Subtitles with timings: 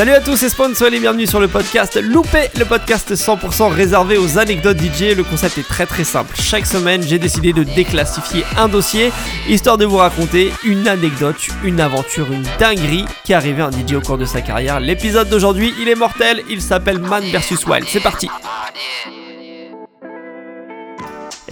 [0.00, 3.70] Salut à tous, c'est Spawn, soyez les bienvenus sur le podcast Loupé, le podcast 100%
[3.70, 5.14] réservé aux anecdotes DJ.
[5.14, 6.34] Le concept est très très simple.
[6.40, 9.12] Chaque semaine, j'ai décidé de déclassifier un dossier,
[9.46, 13.72] histoire de vous raconter une anecdote, une aventure, une dinguerie qui est arrivée à un
[13.72, 14.80] DJ au cours de sa carrière.
[14.80, 17.84] L'épisode d'aujourd'hui, il est mortel, il s'appelle Man vs Wild.
[17.86, 18.30] C'est parti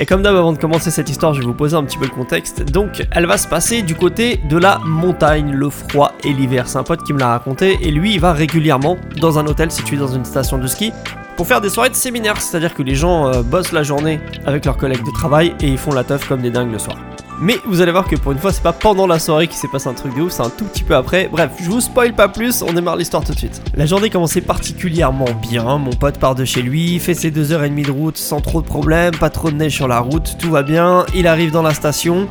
[0.00, 2.04] et comme d'hab, avant de commencer cette histoire, je vais vous poser un petit peu
[2.04, 2.62] le contexte.
[2.62, 6.68] Donc, elle va se passer du côté de la montagne, le froid et l'hiver.
[6.68, 9.72] C'est un pote qui me l'a raconté, et lui, il va régulièrement dans un hôtel
[9.72, 10.92] situé dans une station de ski
[11.36, 12.40] pour faire des soirées de séminaire.
[12.40, 15.78] C'est-à-dire que les gens euh, bossent la journée avec leurs collègues de travail et ils
[15.78, 16.96] font la teuf comme des dingues le soir.
[17.40, 19.68] Mais vous allez voir que pour une fois, c'est pas pendant la soirée qu'il s'est
[19.68, 21.28] passé un truc de ouf, c'est un tout petit peu après.
[21.30, 23.62] Bref, je vous spoil pas plus, on démarre l'histoire tout de suite.
[23.76, 25.78] La journée commençait particulièrement bien.
[25.78, 29.14] Mon pote part de chez lui, fait ses 2h30 de route sans trop de problèmes,
[29.14, 31.06] pas trop de neige sur la route, tout va bien.
[31.14, 32.26] Il arrive dans la station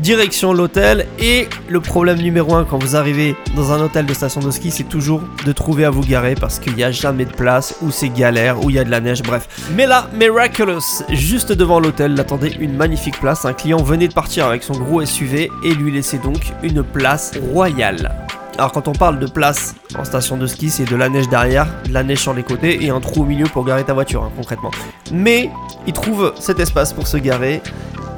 [0.00, 1.06] direction l'hôtel.
[1.18, 4.70] Et le problème numéro 1 quand vous arrivez dans un hôtel de station de ski,
[4.70, 7.90] c'est toujours de trouver à vous garer parce qu'il n'y a jamais de place, ou
[7.90, 9.48] c'est galère, ou il y a de la neige, bref.
[9.74, 13.44] Mais là, miraculous, juste devant l'hôtel, l'attendait une magnifique place.
[13.44, 17.32] Un client venait de partir avec son gros SUV et lui laissait donc une place
[17.52, 18.12] royale.
[18.58, 21.66] Alors quand on parle de place en station de ski, c'est de la neige derrière,
[21.86, 24.22] de la neige sur les côtés et un trou au milieu pour garer ta voiture,
[24.22, 24.70] hein, concrètement.
[25.12, 25.50] Mais
[25.86, 27.62] il trouve cet espace pour se garer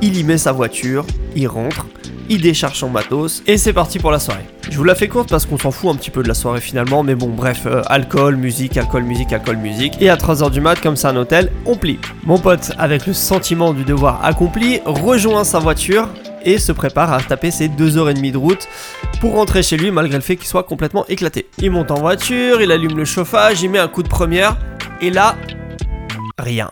[0.02, 1.86] il y met sa voiture, il rentre,
[2.28, 4.44] il décharge son matos et c'est parti pour la soirée.
[4.68, 6.60] Je vous la fais courte parce qu'on s'en fout un petit peu de la soirée
[6.60, 9.94] finalement, mais bon, bref, euh, alcool, musique, alcool, musique, alcool, musique.
[10.00, 11.98] Et à 3h du mat, comme c'est un hôtel, on plie.
[12.24, 16.08] Mon pote, avec le sentiment du devoir accompli, rejoint sa voiture
[16.44, 18.68] et se prépare à taper ses 2h30 de route
[19.20, 21.46] pour rentrer chez lui malgré le fait qu'il soit complètement éclaté.
[21.58, 24.56] Il monte en voiture, il allume le chauffage, il met un coup de première
[25.00, 25.36] et là,
[26.38, 26.70] rien.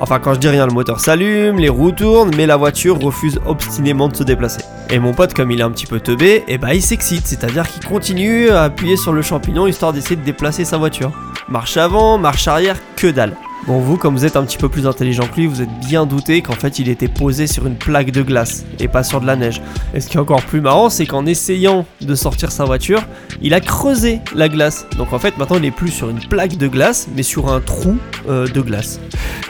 [0.00, 3.40] Enfin, quand je dis rien, le moteur s'allume, les roues tournent, mais la voiture refuse
[3.46, 4.62] obstinément de se déplacer.
[4.90, 6.82] Et mon pote, comme il est un petit peu teubé, et eh bah ben, il
[6.82, 11.12] s'excite, c'est-à-dire qu'il continue à appuyer sur le champignon histoire d'essayer de déplacer sa voiture.
[11.48, 13.36] Marche avant, marche arrière, que dalle.
[13.66, 16.06] Bon, vous, comme vous êtes un petit peu plus intelligent que lui, vous êtes bien
[16.06, 19.26] douté qu'en fait il était posé sur une plaque de glace et pas sur de
[19.26, 19.60] la neige.
[19.92, 23.02] Et ce qui est encore plus marrant, c'est qu'en essayant de sortir sa voiture,
[23.42, 24.86] il a creusé la glace.
[24.96, 27.60] Donc en fait, maintenant il est plus sur une plaque de glace, mais sur un
[27.60, 27.96] trou
[28.28, 29.00] euh, de glace.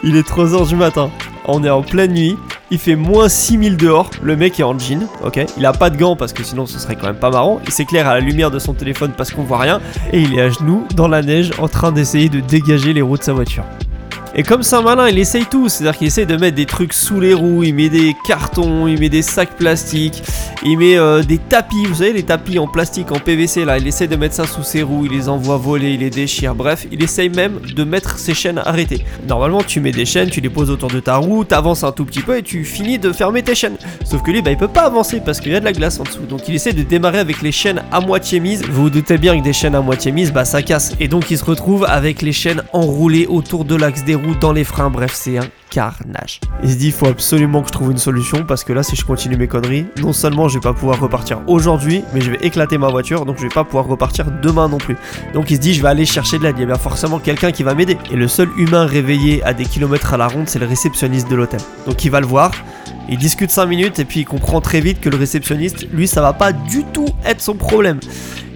[0.03, 1.11] Il est 3h du matin,
[1.45, 2.37] on est en pleine nuit,
[2.71, 5.41] il fait moins 6000 dehors, le mec est en jean, ok?
[5.57, 7.73] Il a pas de gants parce que sinon ce serait quand même pas marrant, il
[7.73, 9.81] s'éclaire à la lumière de son téléphone parce qu'on voit rien,
[10.13, 13.19] et il est à genoux dans la neige en train d'essayer de dégager les roues
[13.19, 13.65] de sa voiture.
[14.39, 15.69] Et comme c'est un malin, il essaye tout.
[15.69, 18.97] C'est-à-dire qu'il essaye de mettre des trucs sous les roues, il met des cartons, il
[19.01, 20.23] met des sacs plastiques,
[20.65, 23.79] il met euh, des tapis, vous savez, les tapis en plastique, en PVC là.
[23.79, 26.55] Il essaye de mettre ça sous ses roues, il les envoie voler, il les déchire.
[26.55, 29.05] Bref, il essaye même de mettre ses chaînes arrêtées.
[29.27, 32.05] Normalement, tu mets des chaînes, tu les poses autour de ta roue, t'avances un tout
[32.05, 33.77] petit peu et tu finis de fermer tes chaînes.
[34.05, 35.99] Sauf que lui, bah, il peut pas avancer parce qu'il y a de la glace
[35.99, 36.27] en dessous.
[36.29, 38.63] Donc il essaie de démarrer avec les chaînes à moitié mises.
[38.71, 40.95] Vous vous doutez bien que des chaînes à moitié mises, bah ça casse.
[41.01, 44.53] Et donc il se retrouve avec les chaînes enroulées autour de l'axe des roues, dans
[44.53, 44.91] les freins.
[44.91, 46.41] Bref, c'est un carnage.
[46.63, 48.97] Il se dit, il faut absolument que je trouve une solution parce que là, si
[48.97, 52.39] je continue mes conneries, non seulement je vais pas pouvoir repartir aujourd'hui, mais je vais
[52.43, 54.97] éclater ma voiture, donc je vais pas pouvoir repartir demain non plus.
[55.35, 56.57] Donc il se dit, je vais aller chercher de l'aide.
[56.59, 57.99] Il y a bien forcément quelqu'un qui va m'aider.
[58.11, 61.37] Et le seul humain réveillé à des kilomètres à la ronde, c'est le réceptionniste de
[61.37, 61.61] l'hôtel.
[61.87, 62.53] Donc il va le voir.
[63.11, 66.21] Il discute 5 minutes et puis il comprend très vite que le réceptionniste, lui, ça
[66.21, 68.01] va pas du tout être son problème.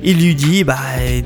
[0.04, 0.76] Il lui dit Bah,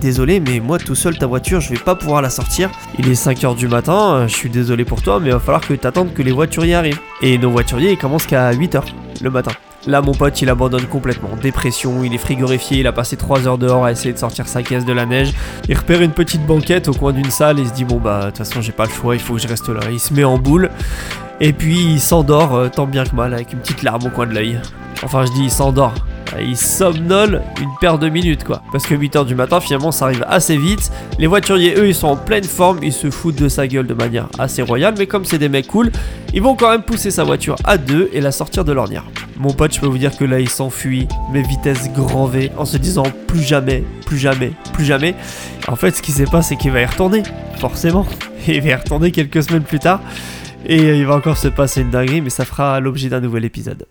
[0.00, 2.70] désolé, mais moi tout seul, ta voiture, je vais pas pouvoir la sortir.
[2.98, 5.74] Il est 5h du matin, je suis désolé pour toi, mais il va falloir que
[5.74, 7.00] t'attendes que les voituriers arrivent.
[7.22, 8.82] Et nos voituriers, ils commencent qu'à 8h
[9.22, 9.52] le matin.
[9.86, 11.30] Là, mon pote, il abandonne complètement.
[11.40, 14.62] Dépression, il est frigorifié, il a passé 3 heures dehors à essayer de sortir sa
[14.62, 15.32] caisse de la neige.
[15.68, 18.26] Il repère une petite banquette au coin d'une salle et se dit Bon, bah, de
[18.26, 19.80] toute façon, j'ai pas le choix, il faut que je reste là.
[19.90, 20.70] Il se met en boule
[21.40, 24.26] et puis il s'endort euh, tant bien que mal avec une petite larme au coin
[24.26, 24.60] de l'œil.
[25.02, 25.94] Enfin, je dis il s'endort.
[26.40, 28.62] Il somnole une paire de minutes quoi.
[28.72, 30.90] Parce que 8h du matin finalement ça arrive assez vite.
[31.18, 33.94] Les voituriers eux ils sont en pleine forme, ils se foutent de sa gueule de
[33.94, 34.94] manière assez royale.
[34.98, 35.90] Mais comme c'est des mecs cool,
[36.34, 39.04] ils vont quand même pousser sa voiture à deux et la sortir de l'ornière.
[39.36, 42.64] Mon pote je peux vous dire que là il s'enfuit, mais vitesse grand V, en
[42.64, 45.14] se disant plus jamais, plus jamais, plus jamais.
[45.68, 47.22] En fait ce qui s'est passé c'est qu'il va y retourner,
[47.58, 48.06] forcément.
[48.48, 50.00] Il va y retourner quelques semaines plus tard.
[50.68, 53.86] Et il va encore se passer une dinguerie, mais ça fera l'objet d'un nouvel épisode.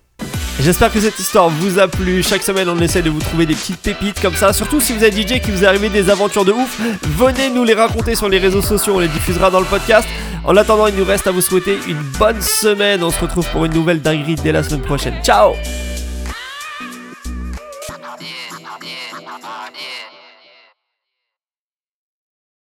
[0.59, 2.23] J'espère que cette histoire vous a plu.
[2.23, 4.53] Chaque semaine, on essaie de vous trouver des petites pépites comme ça.
[4.53, 7.73] Surtout si vous êtes DJ qui vous arrivé des aventures de ouf, venez nous les
[7.73, 8.95] raconter sur les réseaux sociaux.
[8.95, 10.07] On les diffusera dans le podcast.
[10.45, 13.03] En attendant, il nous reste à vous souhaiter une bonne semaine.
[13.03, 15.15] On se retrouve pour une nouvelle dinguerie dès la semaine prochaine.
[15.23, 15.55] Ciao